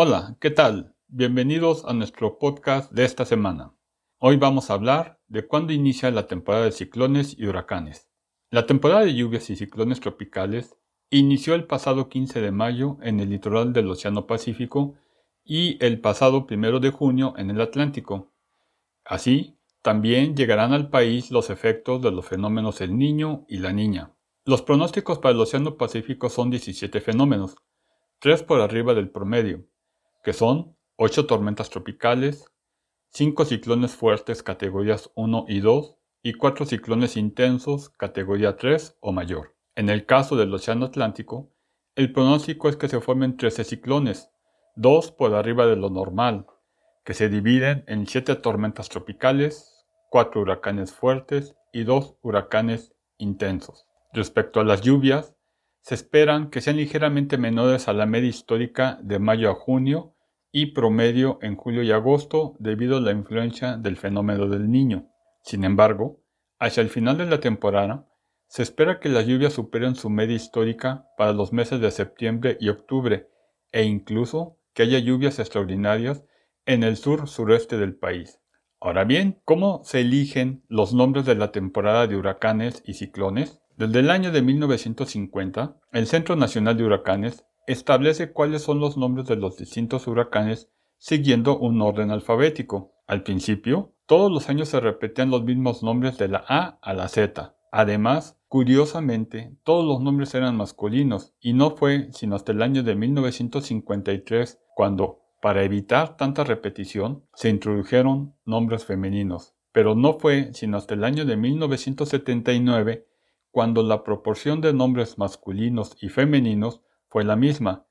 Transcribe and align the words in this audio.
Hola, 0.00 0.36
¿qué 0.38 0.50
tal? 0.50 0.94
Bienvenidos 1.08 1.84
a 1.84 1.92
nuestro 1.92 2.38
podcast 2.38 2.92
de 2.92 3.04
esta 3.04 3.24
semana. 3.24 3.74
Hoy 4.18 4.36
vamos 4.36 4.70
a 4.70 4.74
hablar 4.74 5.18
de 5.26 5.44
cuándo 5.44 5.72
inicia 5.72 6.12
la 6.12 6.28
temporada 6.28 6.66
de 6.66 6.70
ciclones 6.70 7.34
y 7.36 7.46
huracanes. 7.46 8.08
La 8.48 8.64
temporada 8.64 9.04
de 9.04 9.16
lluvias 9.16 9.50
y 9.50 9.56
ciclones 9.56 9.98
tropicales 9.98 10.76
inició 11.10 11.56
el 11.56 11.64
pasado 11.64 12.08
15 12.08 12.40
de 12.40 12.52
mayo 12.52 12.98
en 13.02 13.18
el 13.18 13.30
litoral 13.30 13.72
del 13.72 13.90
Océano 13.90 14.28
Pacífico 14.28 14.94
y 15.42 15.84
el 15.84 16.00
pasado 16.00 16.46
1 16.48 16.78
de 16.78 16.90
junio 16.90 17.34
en 17.36 17.50
el 17.50 17.60
Atlántico. 17.60 18.30
Así, 19.04 19.58
también 19.82 20.36
llegarán 20.36 20.72
al 20.74 20.90
país 20.90 21.32
los 21.32 21.50
efectos 21.50 22.00
de 22.02 22.12
los 22.12 22.24
fenómenos 22.24 22.80
El 22.80 22.96
Niño 22.96 23.46
y 23.48 23.58
La 23.58 23.72
Niña. 23.72 24.12
Los 24.44 24.62
pronósticos 24.62 25.18
para 25.18 25.34
el 25.34 25.40
Océano 25.40 25.76
Pacífico 25.76 26.28
son 26.28 26.50
17 26.50 27.00
fenómenos, 27.00 27.56
3 28.20 28.44
por 28.44 28.60
arriba 28.60 28.94
del 28.94 29.10
promedio, 29.10 29.64
que 30.22 30.32
son 30.32 30.76
8 30.96 31.26
tormentas 31.26 31.70
tropicales, 31.70 32.44
5 33.10 33.44
ciclones 33.44 33.94
fuertes 33.94 34.42
categorías 34.42 35.10
1 35.14 35.46
y 35.48 35.60
2 35.60 35.96
y 36.22 36.34
4 36.34 36.66
ciclones 36.66 37.16
intensos 37.16 37.90
categoría 37.90 38.56
3 38.56 38.98
o 39.00 39.12
mayor. 39.12 39.54
En 39.76 39.88
el 39.88 40.06
caso 40.06 40.36
del 40.36 40.52
Océano 40.52 40.86
Atlántico, 40.86 41.50
el 41.94 42.12
pronóstico 42.12 42.68
es 42.68 42.76
que 42.76 42.88
se 42.88 43.00
formen 43.00 43.36
13 43.36 43.64
ciclones, 43.64 44.30
2 44.76 45.12
por 45.12 45.34
arriba 45.34 45.66
de 45.66 45.76
lo 45.76 45.90
normal, 45.90 46.46
que 47.04 47.14
se 47.14 47.28
dividen 47.28 47.84
en 47.86 48.06
7 48.06 48.36
tormentas 48.36 48.88
tropicales, 48.88 49.86
4 50.10 50.40
huracanes 50.40 50.92
fuertes 50.92 51.54
y 51.72 51.84
2 51.84 52.16
huracanes 52.22 52.92
intensos. 53.18 53.86
Respecto 54.12 54.60
a 54.60 54.64
las 54.64 54.80
lluvias, 54.80 55.34
se 55.80 55.94
esperan 55.94 56.50
que 56.50 56.60
sean 56.60 56.76
ligeramente 56.76 57.38
menores 57.38 57.88
a 57.88 57.92
la 57.92 58.04
media 58.04 58.28
histórica 58.28 58.98
de 59.02 59.18
mayo 59.18 59.50
a 59.50 59.54
junio 59.54 60.14
y 60.50 60.66
promedio 60.72 61.38
en 61.42 61.56
julio 61.56 61.82
y 61.82 61.90
agosto 61.92 62.56
debido 62.58 62.96
a 62.96 63.00
la 63.00 63.12
influencia 63.12 63.76
del 63.76 63.96
fenómeno 63.96 64.48
del 64.48 64.70
niño. 64.70 65.08
Sin 65.42 65.64
embargo, 65.64 66.20
hacia 66.58 66.82
el 66.82 66.88
final 66.88 67.18
de 67.18 67.26
la 67.26 67.40
temporada, 67.40 68.06
se 68.48 68.62
espera 68.62 68.98
que 68.98 69.10
las 69.10 69.26
lluvias 69.26 69.52
superen 69.52 69.94
su 69.94 70.08
media 70.08 70.36
histórica 70.36 71.06
para 71.16 71.32
los 71.32 71.52
meses 71.52 71.80
de 71.80 71.90
septiembre 71.90 72.56
y 72.60 72.70
octubre 72.70 73.28
e 73.72 73.84
incluso 73.84 74.58
que 74.72 74.82
haya 74.84 74.98
lluvias 74.98 75.38
extraordinarias 75.38 76.24
en 76.64 76.82
el 76.82 76.96
sur 76.96 77.28
sureste 77.28 77.76
del 77.76 77.94
país. 77.94 78.40
Ahora 78.80 79.04
bien, 79.04 79.40
¿cómo 79.44 79.82
se 79.84 80.00
eligen 80.00 80.64
los 80.68 80.94
nombres 80.94 81.24
de 81.26 81.34
la 81.34 81.50
temporada 81.50 82.06
de 82.06 82.16
huracanes 82.16 82.82
y 82.86 82.94
ciclones? 82.94 83.60
Desde 83.76 84.00
el 84.00 84.10
año 84.10 84.32
de 84.32 84.42
1950, 84.42 85.76
el 85.92 86.06
Centro 86.06 86.36
Nacional 86.36 86.76
de 86.76 86.84
Huracanes 86.84 87.44
establece 87.68 88.32
cuáles 88.32 88.62
son 88.62 88.80
los 88.80 88.96
nombres 88.96 89.26
de 89.26 89.36
los 89.36 89.58
distintos 89.58 90.06
huracanes 90.06 90.70
siguiendo 90.96 91.58
un 91.58 91.80
orden 91.82 92.10
alfabético. 92.10 92.94
Al 93.06 93.22
principio, 93.22 93.92
todos 94.06 94.32
los 94.32 94.48
años 94.48 94.70
se 94.70 94.80
repetían 94.80 95.30
los 95.30 95.44
mismos 95.44 95.82
nombres 95.82 96.16
de 96.16 96.28
la 96.28 96.44
A 96.48 96.78
a 96.80 96.94
la 96.94 97.08
Z. 97.08 97.54
Además, 97.70 98.40
curiosamente, 98.48 99.54
todos 99.64 99.84
los 99.84 100.00
nombres 100.00 100.34
eran 100.34 100.56
masculinos, 100.56 101.34
y 101.40 101.52
no 101.52 101.76
fue 101.76 102.08
sino 102.12 102.36
hasta 102.36 102.52
el 102.52 102.62
año 102.62 102.82
de 102.82 102.96
1953 102.96 104.58
cuando, 104.74 105.20
para 105.42 105.62
evitar 105.62 106.16
tanta 106.16 106.44
repetición, 106.44 107.24
se 107.34 107.50
introdujeron 107.50 108.34
nombres 108.46 108.86
femeninos. 108.86 109.54
Pero 109.72 109.94
no 109.94 110.18
fue 110.18 110.54
sino 110.54 110.78
hasta 110.78 110.94
el 110.94 111.04
año 111.04 111.26
de 111.26 111.36
1979 111.36 113.06
cuando 113.50 113.82
la 113.82 114.02
proporción 114.04 114.62
de 114.62 114.72
nombres 114.72 115.18
masculinos 115.18 115.96
y 116.00 116.08
femeninos 116.08 116.80
fue 117.08 117.24
la 117.24 117.36
misma. 117.36 117.86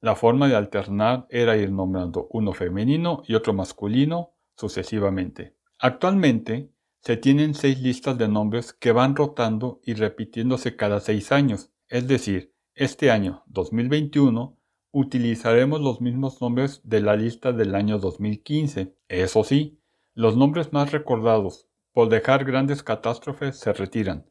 La 0.00 0.16
forma 0.16 0.48
de 0.48 0.56
alternar 0.56 1.26
era 1.30 1.56
ir 1.56 1.70
nombrando 1.70 2.28
uno 2.30 2.52
femenino 2.52 3.22
y 3.26 3.34
otro 3.34 3.52
masculino 3.54 4.34
sucesivamente. 4.56 5.56
Actualmente 5.78 6.70
se 7.00 7.16
tienen 7.16 7.54
seis 7.54 7.80
listas 7.80 8.16
de 8.18 8.28
nombres 8.28 8.72
que 8.72 8.92
van 8.92 9.16
rotando 9.16 9.80
y 9.84 9.94
repitiéndose 9.94 10.76
cada 10.76 11.00
seis 11.00 11.32
años, 11.32 11.70
es 11.88 12.08
decir, 12.08 12.54
este 12.74 13.10
año 13.10 13.42
2021 13.46 14.58
utilizaremos 14.90 15.80
los 15.80 16.00
mismos 16.00 16.40
nombres 16.40 16.80
de 16.84 17.00
la 17.00 17.16
lista 17.16 17.52
del 17.52 17.74
año 17.74 17.98
2015. 17.98 18.94
Eso 19.08 19.44
sí, 19.44 19.80
los 20.14 20.36
nombres 20.36 20.72
más 20.72 20.92
recordados 20.92 21.68
por 21.92 22.08
dejar 22.08 22.44
grandes 22.44 22.82
catástrofes 22.82 23.58
se 23.58 23.72
retiran, 23.72 24.26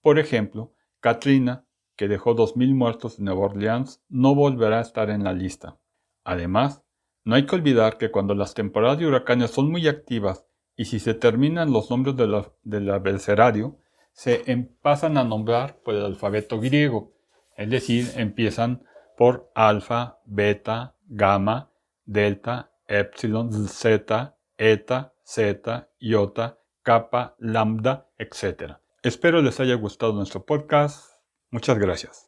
por 0.00 0.18
ejemplo, 0.18 0.74
Katrina, 1.00 1.67
que 1.98 2.06
dejó 2.06 2.36
2.000 2.36 2.74
muertos 2.76 3.18
en 3.18 3.24
Nueva 3.24 3.46
Orleans, 3.46 4.00
no 4.08 4.36
volverá 4.36 4.78
a 4.78 4.82
estar 4.82 5.10
en 5.10 5.24
la 5.24 5.32
lista. 5.32 5.78
Además, 6.22 6.84
no 7.24 7.34
hay 7.34 7.44
que 7.44 7.56
olvidar 7.56 7.98
que 7.98 8.12
cuando 8.12 8.36
las 8.36 8.54
temporadas 8.54 8.98
de 8.98 9.06
huracanes 9.06 9.50
son 9.50 9.68
muy 9.70 9.88
activas 9.88 10.46
y 10.76 10.84
si 10.84 11.00
se 11.00 11.14
terminan 11.14 11.72
los 11.72 11.90
nombres 11.90 12.14
del 12.16 12.90
abecedario, 12.90 13.80
se 14.12 14.44
pasan 14.80 15.18
a 15.18 15.24
nombrar 15.24 15.80
por 15.82 15.96
el 15.96 16.04
alfabeto 16.04 16.60
griego, 16.60 17.12
es 17.56 17.68
decir, 17.68 18.12
empiezan 18.14 18.84
por 19.16 19.50
alfa, 19.56 20.20
beta, 20.24 20.94
gamma, 21.08 21.72
delta, 22.04 22.70
epsilon, 22.86 23.66
zeta, 23.66 24.36
eta, 24.56 25.14
zeta, 25.26 25.90
iota, 25.98 26.60
kappa, 26.82 27.34
lambda, 27.38 28.06
etc. 28.18 28.74
Espero 29.02 29.42
les 29.42 29.58
haya 29.58 29.74
gustado 29.74 30.12
nuestro 30.12 30.46
podcast. 30.46 31.17
Muchas 31.50 31.78
gracias. 31.78 32.26